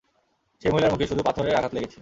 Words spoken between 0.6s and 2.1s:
সেই মহিলার মুখে শুধু পাথরের আঘাত লেগেছে।